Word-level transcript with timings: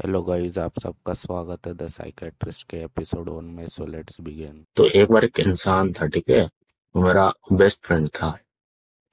Hello 0.00 0.20
guys 0.22 0.56
आप 0.58 0.78
सबका 0.78 1.12
स्वागत 1.12 1.66
है 1.66 1.72
द 1.74 1.86
साइकेट्रिस्ट 1.86 2.66
के 2.70 2.76
एपिसोड 2.76 3.28
वन 3.28 3.44
में 3.44 3.66
सो 3.68 3.86
लेट्स 3.86 4.20
बिगिन 4.20 4.64
तो 4.76 4.86
एक 4.86 5.10
बार 5.12 5.24
एक 5.24 5.40
इंसान 5.40 5.92
था, 5.92 6.06
ठीक 6.06 6.30
है? 6.30 6.48
मेरा 6.94 7.32
बेस्ट 7.52 7.84
फ्रेंड 7.86 8.08
था। 8.08 8.30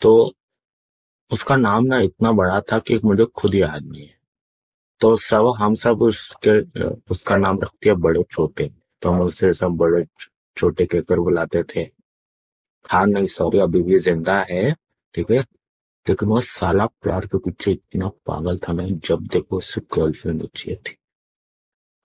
तो 0.02 0.34
उसका 1.31 1.55
नाम 1.55 1.86
ना 1.86 2.00
इतना 2.00 2.31
बड़ा 2.31 2.60
था 2.71 2.79
कि 2.79 3.00
मुझे 3.04 3.26
खुद 3.26 3.55
याद 3.55 3.86
नहीं 3.86 4.08
है। 4.08 4.15
तो 5.02 5.15
सब, 5.15 5.54
हम 5.58 5.76
सब 5.76 6.02
उसके, 6.02 6.59
उसका 7.11 7.38
नाम 7.38 7.59
रखते 7.61 7.89
हैं 7.89 7.99
बड़े 8.01 8.23
छोटे। 8.23 8.71
तो 9.01 9.09
हम 9.09 9.21
उसे 9.21 9.54
सब 9.54 9.77
बड़े 9.77 10.05
छोटे 10.57 10.85
कहकर 10.85 11.19
बुलाते 11.19 11.63
थे। 11.75 11.88
हाँ 12.89 13.05
नहीं 13.07 13.27
सॉरी 13.27 13.59
अभी 13.59 13.81
भी 13.83 13.99
ज़िंदा 13.99 14.39
है, 14.49 14.75
ठीक 15.15 15.31
है? 15.31 15.43
लेकिन 16.08 16.30
वो 16.30 16.39
साला 16.42 16.86
प्यार 16.86 17.26
के 17.26 17.38
पीछे 17.38 17.71
इतना 17.71 18.07
पागल 18.26 18.57
था 18.57 18.74
ना 18.74 18.88
जब 19.06 19.28
देखो 19.28 19.57
उससे 19.57 19.82
गर्लफ्रेंड 19.98 20.44
अच्छी 20.44 20.76
थी। 20.76 20.98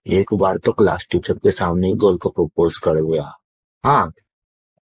एक 0.05 0.33
बार 0.33 0.57
तो 0.57 0.71
क्लास 0.71 1.07
टीचर 1.11 1.33
के 1.33 1.51
सामने 1.51 1.87
ही 1.87 1.93
गर्ल 1.95 2.17
को 2.17 2.29
प्रपोज 2.29 2.77
कर 2.77 3.01
गया। 3.01 3.31
हाँ 3.83 4.11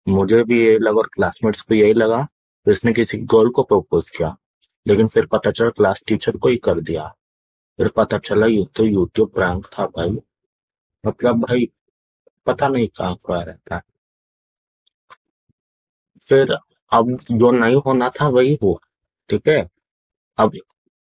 मुझे 0.07 0.43
भी 0.43 0.59
यही 0.65 0.77
लगा 0.79 0.97
और 0.97 1.07
क्लासमेट्स 1.13 1.61
को 1.61 1.75
यही 1.75 1.93
लगा, 1.93 2.27
इसने 2.65 2.93
किसी 2.93 3.17
गर्ल 3.17 3.49
को 3.49 3.63
प्रपोज 3.63 4.09
किया, 4.09 4.35
लेकिन 4.85 5.07
फिर 5.07 5.25
पता 5.25 5.51
चला 5.51 5.69
क्लास 5.69 6.01
टीचर 6.07 6.37
को 6.37 6.49
ही 6.49 6.57
कर 6.57 6.79
दिया। 6.81 7.07
फिर 7.79 7.87
पता 7.87 8.17
चला 8.17 8.45
ये 8.47 8.65
तो 8.75 8.85
यूट्यूब 8.85 9.31
प्रैंक 9.33 9.65
था 9.73 9.85
भाई। 9.87 10.17
मतलब 11.03 11.45
भाई, 11.45 11.69
पता 12.47 12.67
नहीं 12.67 12.87
कहाँ 12.87 13.15
पर 13.15 13.45
रहता 13.45 13.75
है। 13.75 13.81
फिर 16.25 16.53
अब 16.91 17.17
जो 17.31 17.51
नहीं 17.51 17.75
होना 17.75 18.09
था 18.09 18.27
वही 18.27 18.57
हुआ। 18.63 18.77
ठीक 19.29 19.47
है? 19.47 19.69
अब 20.37 20.51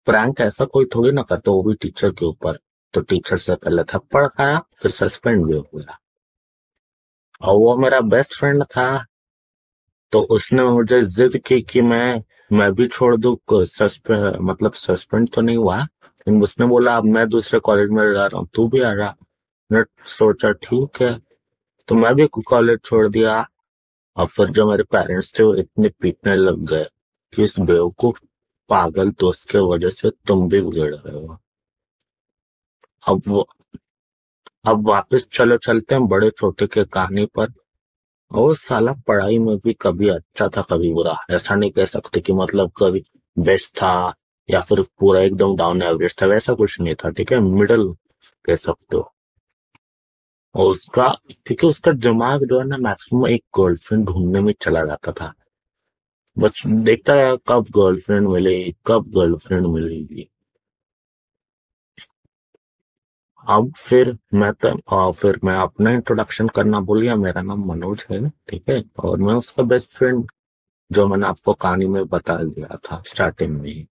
प्रैंक 0.05 0.41
ऐसा 0.41 0.66
कोई 0.66 0.86
थोड़ी 0.86 1.12
ना 1.12 1.22
करता, 1.22 1.52
वो 1.52 1.64
भी 1.64 1.73
टीचर 1.76 2.12
के 2.12 2.26
ऊपर। 2.26 2.59
तो 2.94 3.02
टीचर 3.02 3.38
से 3.38 3.55
पहले 3.55 3.84
थप्पड़ 3.84 4.28
खाया, 4.28 4.59
फिर 4.59 4.92
सस्पेंड 4.92 5.45
भी 5.45 5.54
हो 5.54 5.70
गया। 5.76 6.00
और 7.42 7.56
वो 7.56 7.78
मेरा 7.78 8.02
बेस्ट 8.02 8.39
फ्रेंड 8.39 8.64
था। 8.64 9.06
तो 10.11 10.22
उसने 10.22 10.64
मुझे 10.64 11.02
जिद 11.02 11.38
की 11.38 11.61
कि 11.61 11.81
मैं 11.81 12.23
मैं 12.53 12.73
भी 12.73 12.88
छोड़ 12.88 13.17
दू 13.17 13.39
सस्पेंड 13.53 14.36
मतलब 14.42 14.73
सस्पेंड 14.73 15.30
तो 15.30 15.42
नहीं 15.42 15.58
हुआ। 15.58 15.78
लेकिन 15.83 16.44
उसने 16.44 16.66
बोला, 16.66 16.98
अब 16.98 17.04
मैं 17.04 17.30
दूसरे 17.30 17.59
कॉलेज 17.59 17.89
में 17.89 18.14
जा 18.14 18.26
रहा 18.26 18.39
हूँ, 18.39 18.50
तू 18.54 18.67
भी 18.67 18.81
आ 18.81 18.92
रहा 18.92 19.16
मैं 19.72 19.83
सोचा, 20.06 20.52
ठीक 20.52 21.02
है। 21.02 21.20
तो 21.88 21.95
मैं 21.95 22.16
भी 22.16 22.28
कॉलेज 22.28 22.80
छोड़ 22.86 23.08
दिया। 23.08 23.50
और 24.17 24.28
फिर 24.28 24.48
जो 24.48 24.72
मेरे 24.72 24.83
पेरेंट्स 24.83 25.39
थे, 25.39 25.44
वो 25.44 25.56
इतने 25.56 25.89
पीटने 25.89 26.36
लग 26.36 26.59
गए। 26.59 26.88
कि 27.33 27.44
इस 27.44 27.59
बेवकूफ़ 27.59 28.19
पागल 28.69 29.11
दोस्त 29.11 29.49
के 29.49 29.58
वजह 29.58 29.89
से 29.89 30.09
तुम 30.09 30.49
भी 30.49 30.61
बिगड़ 30.61 30.95
रहे 30.95 31.25
हो। 31.25 31.38
अब 33.08 33.21
वो, 33.27 33.47
अब 34.66 34.88
वापस 34.88 35.27
चलो 35.31 35.58
चलते 35.58 35.95
हैं 35.95 36.08
बड़े 36.08 36.30
छोटे 36.30 36.67
के 36.67 36.86
कहानी 36.86 37.25
पर। 37.25 37.47
और 38.31 38.55
साला 38.55 38.94
पढ़ाई 38.94 39.39
में 39.39 39.58
भी 39.58 39.73
कभी 39.73 40.09
अच्छा 40.09 40.47
था, 40.47 40.61
कभी 40.61 40.94
बुरा। 40.94 41.16
ऐसा 41.30 41.55
नहीं 41.55 41.71
कह 41.71 41.86
सकते 41.86 42.19
कि 42.19 42.33
मतलब 42.33 42.71
कभी 42.77 43.03
बेस्ट 43.39 43.77
था 43.77 44.16
या 44.49 44.61
फिर 44.61 44.81
पूरा 44.81 45.21
एकदम 45.21 45.55
डाउन 45.55 45.81
एवरेज 45.81 46.21
था, 46.21 46.25
वैसा 46.25 46.53
कुछ 46.53 46.81
नहीं 46.81 46.95
था, 46.95 47.09
ठीक 47.09 47.33
है? 47.33 47.39
मिडल 47.39 47.93
कह 48.45 48.55
सकते 48.55 48.97
हो। 48.97 49.14
और 50.55 50.66
उसका, 50.66 51.16
क्योंकि 51.45 51.67
उसका 51.67 51.91
दिमाग 51.91 52.45
जो 52.45 52.59
है 52.59 52.67
ना 52.67 52.77
मैक्सिमम 52.77 53.27
एक 53.27 53.43
गर्लफ्रेंड 53.59 54.05
ढूँढने 54.05 54.41
में 54.41 54.53
चला 54.61 54.86
जाता 54.86 55.11
था। 55.11 55.33
बस 56.42 56.62
देखता 56.86 57.14
है 57.14 57.36
कब 57.48 57.66
गर्लफ्रेंड 57.78 58.28
मिलेगी 58.28 58.76
कब 58.88 59.12
गर्लफ्रेंड 59.18 59.68
मिलेगी। 59.68 60.30
अब 63.48 63.72
फिर 63.78 64.12
मैं 64.34 64.52
तो 64.66 65.12
फिर 65.12 65.40
मैं 65.44 65.56
अपना 65.58 65.92
इंट्रोडक्शन 65.92 66.48
करना 66.56 66.80
भूल 66.80 67.02
गया, 67.02 67.16
मेरा 67.16 67.42
नाम 67.42 67.66
मनोज 67.67 68.06
है, 68.12 68.30
ठीक 68.50 68.70
है? 68.70 68.84
और 69.00 69.17
मैं 69.20 69.34
उसका 69.36 69.64
बेस्ट 69.64 69.98
फ्रेंड 69.98 70.26
जो 70.92 71.08
मैंने 71.08 71.28
आपको 71.28 71.54
कहानी 71.55 71.88
में 71.88 72.05
बता 72.08 72.38
दिया 72.44 72.78
था 72.86 73.02
स्टार्टिंग 73.08 73.60
में 73.61 73.86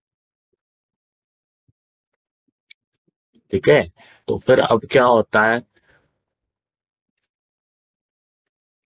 ठीक 3.52 3.68
है? 3.68 3.82
तो 4.28 4.36
फिर 4.38 4.60
अब 4.60 4.80
क्या 4.90 5.04
होता 5.04 5.42
है? 5.46 5.60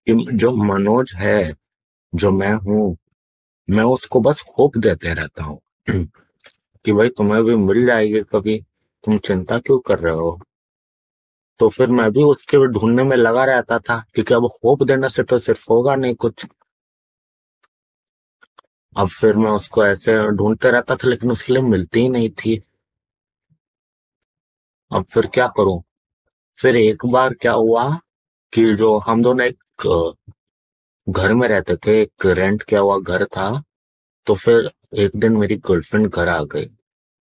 कि 0.07 0.15
जो 0.37 0.51
मनोज 0.65 1.13
है, 1.17 1.53
जो 2.13 2.31
मैं 2.33 2.53
हूँ 2.57 2.97
मैं 3.69 3.85
उसको 3.85 4.21
बस 4.21 4.43
होप 4.59 4.77
देते 4.77 5.15
रहता 5.15 5.45
हूँ 5.45 5.61
कि 6.85 6.93
भाई 6.93 7.09
तुम्हें 7.09 7.43
भी 7.45 7.57
मिल 7.57 7.87
जाएगी 7.87 8.21
कभी। 8.33 8.59
तुम 9.05 9.19
चिंता 9.19 9.59
क्यों 9.59 9.79
कर 9.79 9.99
रहे 9.99 10.15
हो? 10.15 10.39
तो 11.61 11.69
फिर 11.69 11.89
मैं 11.91 12.11
भी 12.13 12.23
उसके 12.23 12.67
ढूँढने 12.67 13.03
में 13.03 13.17
लगा 13.17 13.45
रहता 13.45 13.79
था 13.79 13.99
क्योंकि 14.15 14.35
अब 14.35 14.45
होप 14.65 14.83
देने 14.83 15.09
से 15.09 15.23
तो 15.23 15.39
सिर्फ़ 15.39 15.67
होगा 15.71 15.95
नहीं 15.97 16.15
कुछ। 16.15 16.47
अब 18.97 19.09
फिर 19.09 19.37
मैं 19.37 19.51
उसको 19.51 19.85
ऐसे 19.87 20.17
ढूंढते 20.37 20.71
रहता 20.71 20.97
था, 20.97 21.09
लेकिन 21.09 21.31
उसके 21.31 21.53
लिए 21.53 21.63
मिलती 21.63 22.01
ही 22.01 22.09
नहीं 22.09 22.31
थी। 22.31 22.57
अब 24.91 25.05
फिर 25.05 25.27
क्या 25.27 25.47
करूँ? 25.47 25.83
फिर 26.59 26.77
एक 26.77 27.07
बार 27.07 27.35
क्या 27.35 27.53
हुआ 27.53 27.89
कि 28.53 28.73
जो 28.75 28.97
हम 28.99 29.23
दोनों 29.23 29.47
एक 29.47 29.59
घर 31.07 31.33
में 31.35 31.47
रहते 31.49 31.77
थे, 31.77 32.01
एक 32.03 32.27
रेंट 32.29 32.63
किया 32.63 32.81
हुआ 32.81 32.99
घर 32.99 33.25
था 33.27 33.63
तो 34.27 34.35
फिर 34.35 34.71
एक 34.95 35.17
दिन 35.17 35.37
मेरी 35.37 35.57
गर्लफ्रेंड 35.69 36.07
घर 36.09 36.29
आ 36.29 36.43
गई। 36.45 36.67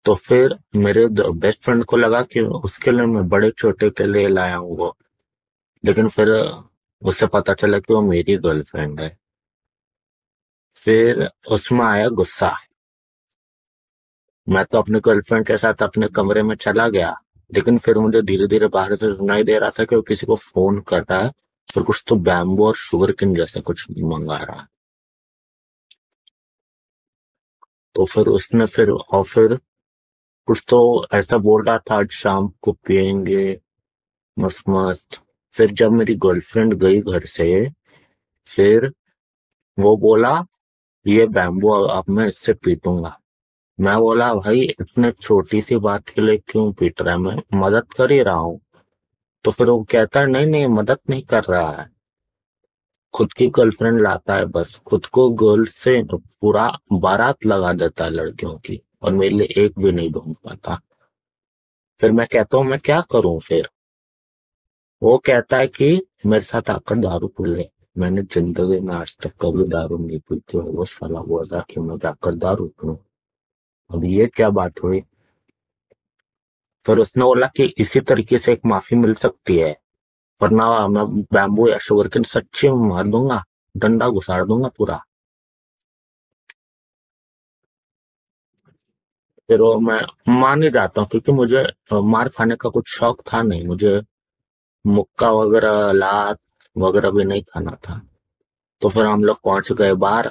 तो 0.06 0.14
फिर 0.16 0.56
मेरे 0.76 1.06
बेस्ट 1.10 1.62
फ्रेंड 1.62 1.84
को 1.84 1.96
लगा 1.96 2.22
कि 2.24 2.40
उसके 2.40 2.90
लिए 2.90 3.06
मैं 3.06 3.28
बड़े 3.28 3.50
छोटे 3.50 3.90
के 3.90 4.04
लिए 4.06 4.28
लाया 4.28 4.56
हूँ 4.56 4.76
वो। 4.78 4.96
लेकिन 5.84 6.08
फिर 6.08 6.28
उसे 7.02 7.26
पता 7.26 7.54
चला 7.54 7.78
कि 7.78 7.92
वो 7.94 8.00
मेरी 8.02 8.36
गर्लफ्रेंड 8.38 9.00
है। 9.00 9.16
फिर 10.76 11.28
उसमें 11.50 11.84
आया 11.86 12.08
गुस्सा। 12.10 12.54
मैं 14.46 14.64
तो 14.64 14.78
अपने 14.78 15.00
गर्लफ्रेंड 15.00 15.46
के 15.46 15.56
साथ 15.56 15.82
अपने 15.82 16.08
कमरे 16.16 16.42
में 16.42 16.54
चला 16.56 16.88
गया, 16.88 17.14
लेकिन 17.50 17.78
फिर 17.78 17.98
मुझे 17.98 18.22
धीरे 18.22 18.46
धीरे 18.46 18.68
बाहर 18.68 18.94
से 18.94 19.14
सुनाई 19.14 19.42
दे 19.44 19.58
रहा 19.58 19.70
था 19.70 19.84
कि 19.84 19.96
वो 19.96 20.02
किसी 20.02 20.26
को 20.26 20.36
फ़ोन 20.36 20.80
कर 20.80 21.02
रहा 21.02 21.20
है। 21.22 21.32
फिर 21.74 21.82
कुछ 21.82 22.04
तो 22.08 22.16
बैम्बू 22.16 22.66
और 22.66 22.74
शुगर 22.74 23.12
किन 23.12 23.34
जैसे 23.34 23.60
कुछ 23.60 23.86
मंगा 23.90 24.36
रहा 24.36 24.60
है। 24.60 24.66
तो 27.94 28.04
फिर 28.04 28.26
उसने 28.26 28.66
फिर 28.66 28.90
और 28.90 29.22
फिर 29.24 29.58
कुछ 30.48 30.64
तो 30.68 31.06
ऐसा 31.14 31.38
बोल 31.38 31.64
रहा 31.64 31.78
था, 31.78 31.96
आज 31.96 32.10
शाम 32.10 32.48
को 32.62 32.72
पियेंगे 32.72 33.60
मस्त 34.36 34.68
मस्त 34.68 35.20
फिर 35.54 35.70
जब 35.70 35.92
मेरी 35.92 36.14
गर्लफ्रेंड 36.14 36.74
गई 36.74 37.00
घर 37.00 37.24
से, 37.24 37.68
फिर 38.48 38.92
वो 39.78 39.96
बोला, 39.96 40.32
ये 41.06 41.26
बैम्बू 41.26 41.72
अब 41.72 42.04
मैं 42.08 42.26
इससे 42.26 42.52
पीटूँगा। 42.54 43.18
मैं 43.78 43.96
बोला, 43.98 44.34
भाई, 44.34 44.60
इतने 44.80 45.10
छोटी 45.12 45.60
सी 45.60 45.76
बात 45.76 46.08
के 46.08 46.22
लिए 46.22 46.36
क्यों 46.48 46.72
पीट 46.72 47.02
रहा 47.02 47.14
है? 47.14 47.20
मैं 47.20 47.36
मदद 47.54 47.92
कर 47.96 48.12
ही 48.12 48.22
रहा 48.22 48.34
हूँ। 48.34 48.60
तो 49.48 49.52
फिर 49.52 49.66
वो 49.66 49.82
कहता 49.90 50.20
है, 50.20 50.26
नहीं 50.26 50.46
नहीं, 50.46 50.66
मदद 50.66 50.98
नहीं 51.10 51.22
कर 51.22 51.44
रहा 51.44 51.70
है। 51.70 51.90
खुद 53.14 53.32
की 53.32 53.46
गर्लफ्रेंड 53.48 54.00
लाता 54.00 54.34
है 54.34 54.44
बस। 54.44 54.76
खुद 54.86 55.06
को 55.06 55.30
गर्ल 55.30 55.64
से 55.64 56.02
पूरा 56.14 56.78
बारात 56.92 57.46
लगा 57.46 57.72
देता 57.72 58.04
है 58.04 58.10
लड़कियों 58.10 58.58
की 58.58 58.82
और 59.02 59.12
मेरे 59.12 59.36
लिए 59.36 59.64
एक 59.64 59.78
भी 59.78 59.92
नहीं 59.92 60.10
ढूंढ 60.12 60.34
पाता। 60.44 60.80
फिर 62.00 62.12
मैं 62.12 62.26
कहता 62.26 62.58
हूँ, 62.58 62.66
मैं 62.66 62.78
क्या 62.78 63.00
करूँ 63.00 63.40
फिर? 63.40 63.68
वो 65.02 65.18
कहता 65.18 65.56
है 65.56 65.66
कि, 65.66 66.02
मेरे 66.26 66.44
साथ 66.44 66.70
आकर 66.70 66.96
दारू 66.96 67.28
पी 67.28 67.54
ले। 67.54 67.70
मैंने 67.98 68.22
ज़िंदगी 68.22 68.80
में 68.80 68.94
आज 68.94 69.16
तक 69.18 69.30
कभी 69.30 69.64
दारू 69.64 69.98
नहीं 69.98 70.18
पी 70.18 70.40
थी 70.40 70.58
वो 70.58 70.84
सलाह 70.84 71.22
हुआ 71.22 71.44
था 71.44 71.64
कि 71.70 71.80
मैं 71.80 71.96
जाकर 71.98 72.34
दारू 72.34 72.66
पीऊं। 72.66 72.96
अब 73.90 74.04
ये 74.04 74.26
क्या 74.26 74.50
बात 74.50 74.82
हुई? 74.82 75.02
फिर 76.86 76.98
उसने 76.98 77.24
बोला 77.24 77.46
कि 77.56 77.64
इसी 77.78 78.00
तरीके 78.02 78.38
से 78.38 78.52
एक 78.52 78.60
माफ़ी 78.66 78.96
मिल 78.96 79.14
सकती 79.16 79.56
है। 79.58 79.74
वरना 80.40 80.66
मैं 80.88 81.06
बैम्बू 81.34 81.68
या 81.68 81.78
शुगर 81.78 82.08
के 82.08 82.22
सच्चे 82.24 82.70
मार 82.88 83.06
दूँगा, 83.08 83.44
डंडा 83.74 84.08
घुसाड़ 84.10 84.44
दूँगा 84.44 84.68
पूरा। 84.78 85.00
फिर 89.48 89.60
वो 89.60 89.78
मैं 89.80 90.00
मान 90.30 90.62
ही 90.62 90.70
जाता 90.70 91.00
हूँ, 91.00 91.08
क्योंकि 91.10 91.32
मुझे 91.32 91.64
मार 91.92 92.28
खाने 92.28 92.56
का 92.56 92.68
कुछ 92.68 92.88
शौक 92.88 93.22
था 93.32 93.42
नहीं। 93.42 93.66
मुझे 93.66 94.00
मुक्का 94.84 95.30
वगैरह, 95.32 95.92
लात 95.92 96.38
वगैरह 96.76 97.10
भी 97.10 97.24
नहीं 97.24 97.42
खाना 97.42 97.76
था। 97.84 98.00
तो 98.82 98.88
फिर 98.88 99.06
हम 99.06 99.24
लोग 99.24 99.40
पहुँच 99.44 99.72
गए 99.72 99.94
बाहर। 99.96 100.30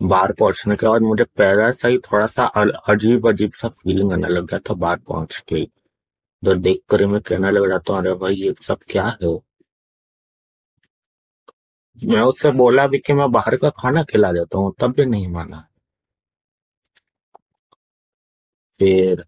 बाहर 0.00 0.32
पहुँचने 0.32 0.76
के 0.76 0.86
बाद 0.86 1.02
मुझे 1.02 1.24
पहला 1.38 1.70
से 1.70 1.88
ही 1.88 1.98
थोड़ा 1.98 2.26
सा 2.26 2.44
अजीब 2.92 3.28
अजीब 3.28 3.52
सा 3.60 3.68
फीलिंग 3.68 4.12
आने 4.12 4.28
लग 4.28 4.46
गया 4.50 4.58
था 4.70 4.74
बाहर 4.74 4.98
पहुँच 5.08 5.38
के। 5.48 5.62
उधर 5.62 6.58
देख 6.58 6.80
कर 6.90 7.06
मैं 7.06 7.20
कहने 7.20 7.50
लग 7.50 7.64
रहा 7.70 7.78
था, 7.78 7.98
अरे 7.98 8.14
भाई, 8.14 8.34
ये 8.34 8.54
सब 8.62 8.78
क्या 8.90 9.06
है? 9.22 9.38
मैं 11.98 12.20
उससे 12.22 12.50
बोला 12.52 12.86
भी 12.86 12.98
कि 12.98 13.12
मैं 13.12 13.30
बाहर 13.32 13.56
का 13.56 13.70
खाना 13.78 14.02
खिला 14.10 14.32
देता 14.32 14.58
हूँ, 14.58 14.74
तब 14.80 14.92
भी 14.96 15.04
नहीं 15.06 15.28
माना। 15.28 15.64
फिर 18.80 19.24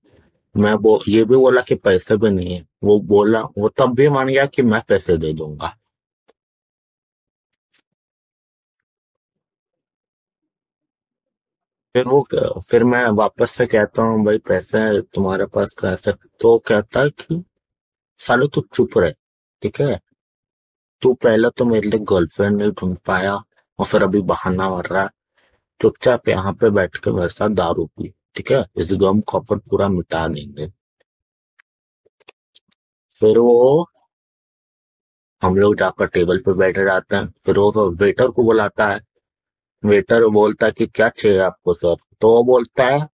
मैं 0.55 0.73
वो 0.75 1.01
ये 1.09 1.25
भी 1.25 1.37
बोला 1.37 1.61
कि 1.69 1.75
पैसे 1.75 2.17
भी 2.17 2.31
नहीं 2.31 2.55
है। 2.55 2.67
वो 2.85 2.99
बोला, 3.01 3.41
वो 3.59 3.69
तब 3.79 3.95
भी 3.97 4.09
मान 4.09 4.29
गया 4.29 4.47
कि 4.47 4.63
मैं 4.63 4.81
पैसे 4.89 5.17
दे 5.17 5.33
दूँगा। 5.33 5.77
फिर 11.95 12.05
वो 12.09 12.27
फिर 12.71 12.85
मैं 12.85 13.05
वापस 13.07 13.51
से 13.51 13.67
कहता 13.67 14.03
हूँ, 14.03 14.25
भाई, 14.25 14.39
पैसे 14.39 15.01
तुम्हारे 15.15 15.47
पास 15.47 15.75
कैसे 15.81 16.13
तो 16.13 16.59
कहता 16.59 17.01
है 17.01 17.11
कि, 17.11 17.45
साले 18.19 18.47
तू 18.49 18.61
चुप 18.75 18.99
रहे, 18.99 19.13
ठीक 19.63 19.81
है? 19.81 20.01
तू 21.03 21.13
पहले 21.15 21.51
तो 21.51 21.65
मेरे 21.65 21.89
लिए 21.91 22.01
गर्लफ्रेंड 22.01 22.57
नहीं 22.63 22.73
ढूंढ 22.73 22.97
पाया 23.07 23.35
और 23.79 23.85
फिर 23.87 24.03
अभी 24.03 24.21
बहाना 24.23 24.71
मार 24.71 24.87
रहा 24.87 25.03
है। 25.03 25.09
चुपचाप 25.81 26.29
यहाँ 26.29 26.53
पे 26.53 26.71
बैठ 26.71 26.97
के 26.97 27.11
मेरे 27.11 27.29
साथ 27.29 27.49
दारू 27.49 27.87
पी, 27.87 28.13
ठीक 28.37 28.53
है? 28.53 28.65
इस 28.77 28.93
गम 28.95 29.21
को 29.21 29.39
अपन 29.39 29.59
पूरा 29.59 29.89
मिटा 29.89 30.27
देंगे। 30.29 30.67
फिर 33.21 33.39
वो, 33.39 33.87
हम 35.43 35.57
लोग 35.57 35.77
जाकर 35.77 36.07
टेबल 36.07 36.39
पे 36.39 36.53
बैठे 36.53 36.85
रहते 36.85 37.17
हैं। 37.17 37.33
फिर 37.47 37.59
वो 37.59 37.91
वेटर 37.91 38.29
को 38.29 38.43
बुलाता 38.43 38.89
है। 38.89 39.10
वेटर 39.83 40.27
बोलता 40.29 40.67
है 40.67 40.73
कि 40.73 40.87
क्या 40.87 41.09
चाहिए 41.09 41.39
आपको, 41.41 41.73
सर? 41.73 41.95
तो 42.21 42.29
वो 42.29 42.43
बोलता 42.45 42.85
है, 42.85 43.07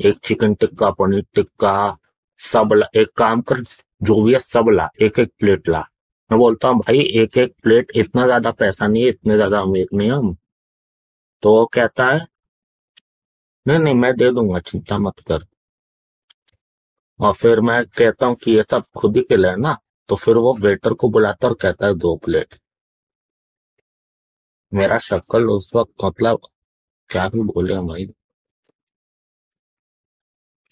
एक 0.00 0.18
चिकन 0.24 0.54
टिक्का 0.54 0.90
पनीर 0.92 1.24
टिक्का 1.34 1.96
सब 2.40 2.72
ला 2.74 2.86
एक 2.96 3.08
काम 3.18 3.40
कर, 3.42 3.62
जो 4.02 4.22
भी 4.22 4.32
है 4.32 4.38
सब 4.40 4.68
ला 4.72 4.88
एक 5.02 5.18
एक 5.18 5.32
प्लेट 5.40 5.68
ला। 5.68 5.80
मैं 6.30 6.38
बोलता 6.40 6.68
हूँ, 6.68 6.78
भाई 6.78 7.00
एक 7.22 7.38
एक 7.38 7.54
प्लेट 7.62 7.92
इतना 7.96 8.24
ज़्यादा 8.26 8.50
पैसा 8.52 8.86
नहीं 8.86 9.02
है, 9.02 9.08
इतने 9.08 9.36
ज़्यादा 9.36 9.60
अमीर 9.60 9.86
नहीं 9.94 10.10
हम। 10.10 10.36
तो 11.42 11.54
वो 11.54 11.66
कहता 11.74 12.06
है, 12.06 12.26
नहीं 13.66 13.78
नहीं, 13.78 13.94
मैं 13.94 14.14
दे 14.16 14.30
दूँगा, 14.32 14.58
चिंता 14.60 14.98
मत 14.98 15.20
कर। 15.28 15.44
और 17.20 17.32
फिर 17.34 17.60
मैं 17.60 17.82
कहता 17.98 18.26
हूँ 18.26 18.36
कि 18.36 18.50
ये 18.52 18.62
सब 18.62 18.84
खुद 18.96 19.16
ही 19.16 19.22
के 19.22 19.36
लिए 19.36 19.54
ना 19.56 19.76
तो 20.08 20.14
फिर 20.16 20.36
वो 20.36 20.54
वेटर 20.56 20.94
को 20.94 21.08
बुलाता 21.10 21.48
और 21.48 21.54
कहता 21.54 21.86
है, 21.86 21.94
दो 21.94 22.16
प्लेट 22.16 22.54
मेरा 24.72 24.98
शक्ल 24.98 25.48
उस 25.50 25.70
वक्त 25.76 26.04
मतलब 26.04 26.40
क्या 27.10 27.28
भी 27.28 27.42
बोले 27.44 27.74
हम 27.74 27.86
भाई। 27.88 28.06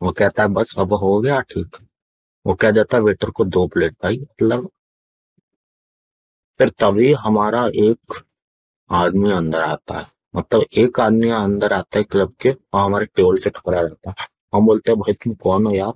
वो 0.00 0.12
कहता 0.12 0.42
है 0.42 0.48
बस 0.48 0.74
अब 0.78 0.92
हो 0.94 1.20
गया 1.20 1.40
ठीक। 1.42 1.76
वो 2.46 2.54
कह 2.54 2.70
देता 2.70 2.96
है 2.96 3.02
वेटर 3.02 3.30
को 3.30 3.44
दो 3.44 3.66
प्लेट 3.68 3.92
भाई। 4.02 4.18
मतलब 4.18 4.68
फिर 6.60 6.68
तभी 6.80 7.12
हमारा 7.14 7.66
एक 7.84 8.22
आदमी 8.90 9.30
अंदर 9.32 9.62
आता 9.62 9.98
है। 9.98 10.06
मतलब 10.36 10.64
एक 10.78 11.00
आदमी 11.00 11.30
अंदर 11.30 11.72
आता 11.72 11.98
है 11.98 12.04
क्लब 12.04 12.32
के, 12.42 12.50
और 12.50 12.80
हमारे 12.80 13.06
टेबल 13.06 13.36
से 13.38 13.50
टकरा 13.50 13.82
जाता 13.82 14.10
है। 14.10 14.26
हम 14.54 14.66
बोलते 14.66 14.92
हैं, 14.92 14.98
भाई 15.00 15.12
तुम 15.14 15.34
कौन 15.34 15.66
हो 15.66 15.72
यार? 15.74 15.92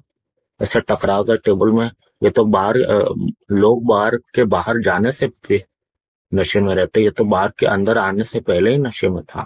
ऐसे 0.60 0.80
टकरा 0.80 1.20
गए 1.22 1.36
टेबल 1.44 1.70
में 1.72 1.90
ये 2.22 2.30
तो 2.30 2.44
बाहर 2.46 2.76
लोग 3.52 3.84
बाहर 3.86 4.16
के 4.34 4.44
बाहर 4.46 4.80
जाने 4.82 5.12
से 5.12 5.28
नशे 6.34 6.60
में 6.60 6.74
रहते, 6.74 7.02
ये 7.02 7.10
तो 7.10 7.24
बाहर 7.24 7.52
के 7.58 7.66
अंदर 7.66 7.98
आने 7.98 8.24
से 8.24 8.40
पहले 8.40 8.70
ही 8.70 8.78
नशे 8.78 9.08
में 9.08 9.22
था। 9.24 9.42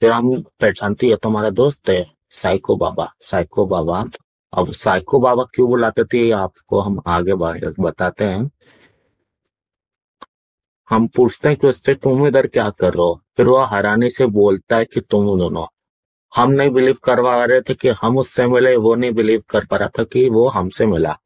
फिर 0.00 0.10
हम 0.10 0.40
पहचानते, 0.60 1.06
ये 1.06 1.16
तो 1.16 1.28
हमारा 1.28 1.50
दोस्त 1.50 1.90
है, 1.90 2.04
साइको 2.30 2.76
बाबा। 2.76 3.12
साइको 3.20 3.66
बाबा, 3.66 4.04
अब 4.52 4.70
साइको 4.72 5.18
बाबा 5.20 5.44
क्यों 5.54 5.68
बुलाते 5.68 6.04
थे 6.04 6.30
आपको 6.30 6.80
हम 6.80 7.00
आगे 7.06 7.34
बताते 7.82 8.24
हैं। 8.24 8.50
हम 10.90 11.06
पूछते 11.06 11.48
हैं 11.48 11.56
कि 11.56 11.66
उससे 11.68 11.94
तुम 11.94 12.26
इधर 12.26 12.46
क्या 12.46 12.68
कर 12.70 12.94
रहे 12.94 13.02
हो? 13.02 13.20
फिर 13.36 13.46
वो 13.46 13.64
हैरानी 13.64 14.10
से 14.10 14.26
बोलता 14.26 14.76
है 14.76 14.84
कि 14.84 15.00
तुम 15.00 15.26
दोनों 15.38 15.66
हम 16.36 16.50
नहीं 16.50 16.70
बिलीव 16.70 16.96
करवा 17.04 17.44
रहे 17.44 17.60
थे 17.60 17.74
कि 17.74 17.88
हम 17.88 18.18
उससे 18.18 18.46
मिले, 18.46 18.76
वो 18.76 18.94
नहीं 18.94 19.12
बिलीव 19.12 19.42
कर 19.50 19.64
पा 19.64 19.76
रहा 19.76 19.88
था 19.88 20.04
कि 20.04 20.28
वो 20.30 20.48
हमसे 20.48 20.86
मिला। 20.86 21.16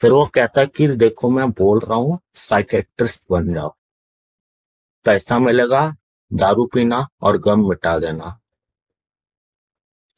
फिर 0.00 0.12
वो 0.12 0.24
कहता 0.34 0.60
है 0.60 0.66
कि 0.66 0.88
देखो 0.88 1.30
मैं 1.30 1.50
बोल 1.52 1.78
रहा 1.80 1.98
हूँ 1.98 2.18
साइकेट्रिस्ट 2.36 3.22
बन 3.30 3.52
जाओ। 3.54 3.74
पैसा 5.06 5.38
मिलेगा, 5.38 5.94
दारू 6.30 6.64
पीना 6.74 7.06
और 7.22 7.38
गम 7.38 7.68
मिटा 7.68 7.98
देना। 7.98 8.38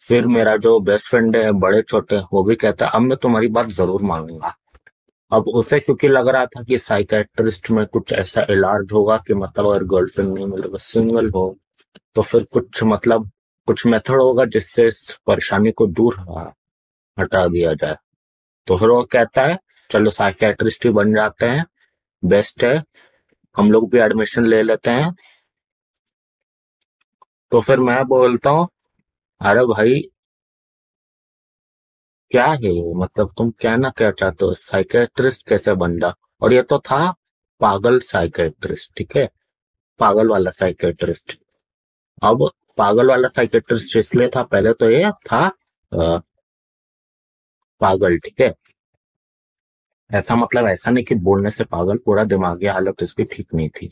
फिर 0.01 0.27
मेरा 0.29 0.57
जो 0.57 0.79
बेस्ट 0.81 1.09
फ्रेंड 1.11 1.37
है, 1.37 1.51
बड़े 1.55 1.83
छोटे, 1.83 2.17
वो 2.33 2.43
भी 2.45 2.57
कहता 2.57 2.87
है 2.87 2.93
अब 2.95 3.03
मैं 3.03 3.17
तुम्हारी 3.19 3.49
बात 3.49 3.67
ज़रूर 3.69 4.03
मानूँगा। 4.05 4.55
अब 5.33 5.49
उसे 5.51 5.79
क्योंकि 5.81 6.09
लग 6.09 6.29
रहा 6.29 6.47
था 6.47 6.63
कि 6.63 6.79
साइकेट्रिस्ट 6.79 7.71
में 7.71 7.85
कुछ 7.87 8.13
ऐसा 8.15 8.47
इलाज 8.51 8.93
होगा 8.93 9.17
कि 9.27 9.35
मतलब 9.35 9.67
अगर 9.67 9.85
गर्लफ्रेंड 9.87 10.33
नहीं 10.35 10.47
मिलेगा 10.47 10.79
सिंगल 10.81 11.31
हो 11.31 11.57
तो 12.17 12.23
फिर 12.23 12.45
कुछ 12.53 12.83
मतलब 12.85 13.31
कुछ 13.69 13.87
मेथड 13.87 14.21
होगा 14.21 14.45
जिससे 14.47 14.87
इस 14.87 15.19
परेशानी 15.27 15.71
को 15.73 15.87
दूर 15.89 16.17
हटा 17.19 17.47
दिया 17.47 17.73
जाए। 17.75 17.97
तो 18.69 18.77
फिर 18.77 18.89
वो 18.89 19.03
कहता 19.13 19.43
है, 19.47 19.57
चलो 19.91 20.11
साइकेट्रिस्ट 20.11 20.85
ही 20.85 20.91
बन 20.93 21.15
जाते 21.15 21.47
हैं, 21.47 21.65
बेस्ट 22.23 22.65
है, 22.65 22.83
हम 23.57 23.71
लोग 23.73 23.91
भी 23.93 23.99
एडमिशन 24.01 24.47
ले 24.47 24.63
लेते 24.63 24.91
हैं। 24.91 25.13
तो 27.53 27.61
फिर 27.61 27.79
मैं 27.81 28.05
बोलता 28.09 28.51
हूँ, 28.51 28.69
अरे 29.41 29.65
भाई, 29.67 30.01
क्या 32.31 32.47
है 32.47 32.71
मतलब 32.97 33.31
तुम 33.39 33.51
कहना 33.63 33.91
क्या 33.99 34.11
चाहते 34.13 34.45
हो 34.45 34.55
साइकेट्रिस्ट 34.55 35.47
कैसे 35.49 35.75
बन 35.75 35.99
जा 36.01 36.13
और 36.43 36.53
ये 36.53 36.63
तो 36.63 36.79
था 36.81 36.99
पागल 37.61 37.99
साइकेट्रिस्ट 38.01 38.93
ठीक 38.97 39.17
है? 39.17 39.29
पागल 40.01 40.29
वाला 40.29 40.51
साइकेट्रिस्ट 40.51 41.39
अब 42.23 42.49
पागल 42.79 43.09
वाला 43.11 43.29
साइकेट्रिस्ट 43.29 43.97
इसलिए 43.97 44.29
था, 44.37 44.43
पहले 44.45 44.73
तो 44.75 44.91
ये 44.91 45.11
था 45.23 45.47
पागल 47.81 48.19
ठीक 48.19 48.41
है? 48.41 48.53
ऐसा 50.11 50.37
मतलब 50.37 50.67
ऐसा 50.67 50.91
नहीं 50.91 51.05
कि 51.05 51.15
बोलने 51.15 51.51
से 51.51 51.65
पागल 51.65 51.99
पूरा 52.05 52.25
दिमागी 52.25 52.67
हालत 52.67 53.03
इसकी 53.03 53.25
ठीक 53.25 53.55
नहीं 53.55 53.69
थी। 53.69 53.91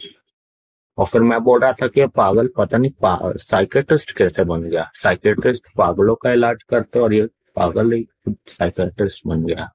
और 0.98 1.06
फिर 1.06 1.22
मैं 1.22 1.40
बोल 1.44 1.60
रहा 1.60 1.72
था 1.72 1.86
कि 1.88 2.06
पागल 2.06 2.48
पता 2.56 2.78
नहीं 2.78 2.90
पा, 3.02 3.32
साइकेट्रिस्ट 3.36 4.12
कैसे 4.16 4.44
बन 4.44 4.62
गया? 4.62 4.90
साइकेट्रिस्ट 4.94 5.64
पागलों 5.78 6.14
का 6.14 6.32
इलाज 6.32 6.62
करते 6.62 7.00
और 7.00 7.12
ये 7.14 7.28
पागल 7.56 7.92
ही 7.92 8.06
साइकेट्रिस्ट 8.48 9.26
बन 9.26 9.44
गया। 9.44 9.68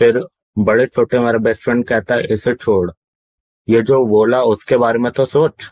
फिर 0.00 0.20
बड़े 0.58 0.86
छोटे 0.86 1.18
मेरा 1.18 1.38
बेस्ट 1.38 1.64
फ्रेंड 1.64 1.84
कहता 1.88 2.14
है 2.14 2.26
इसे 2.32 2.54
छोड़। 2.54 2.90
ये 3.68 3.82
जो 3.82 4.04
बोला 4.06 4.42
उसके 4.42 4.76
बारे 4.76 4.98
में 4.98 5.10
तो 5.12 5.24
सोच। 5.24 5.70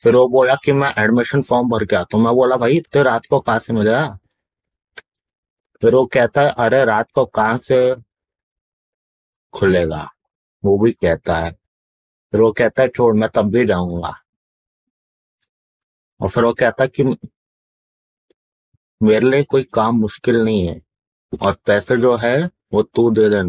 फिर 0.00 0.16
वो 0.16 0.28
बोला 0.28 0.54
कि 0.64 0.72
मैं 0.72 0.92
एडमिशन 0.98 1.42
फॉर्म 1.42 1.68
भर 1.68 1.84
के 1.84 1.96
आता 1.96 2.16
हूँ। 2.16 2.24
मैं 2.24 2.34
बोला 2.34 2.56
भाई 2.56 2.76
इतने 2.76 3.02
रात 3.02 3.26
को 3.30 3.38
कहा 3.38 3.58
से 3.58 3.72
मिलेगा 3.72 4.18
फिर 5.82 5.94
वो 5.94 6.06
कहता 6.06 6.40
है, 6.40 6.54
अरे, 6.58 6.84
रात 6.84 7.10
को 7.10 7.26
कहा 7.26 7.56
से 7.56 7.94
खुलेगा? 9.52 10.10
वो 10.64 10.78
भी 10.78 10.92
कहता 10.92 11.36
है। 11.36 11.52
फिर 12.32 12.40
वो 12.40 12.52
कहता 12.52 12.82
है, 12.82 12.88
छोड़, 12.88 13.14
मैं 13.14 13.28
तब 13.34 13.42
भी 13.42 13.66
जाऊँगा। 13.66 14.14
और 16.20 16.28
फिर 16.28 16.44
वो 16.44 16.52
कहता 16.52 16.82
है 16.82 16.88
कि, 16.88 17.04
मेरे 19.02 19.30
लिए 19.30 19.42
कोई 19.42 19.62
काम 19.62 19.96
मुश्किल 19.96 20.36
नहीं 20.36 20.68
है 20.68 20.82
और 21.42 21.56
पैसे 21.66 21.96
जो 21.96 22.16
है, 22.16 22.50
वो 22.72 22.82
तू 22.82 23.10
दे 23.10 23.28
देना। 23.28 23.48